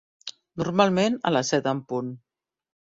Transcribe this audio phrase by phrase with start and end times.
[0.61, 2.13] Normalment a les set en punt.